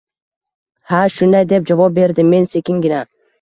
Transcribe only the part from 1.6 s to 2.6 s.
javob berdim men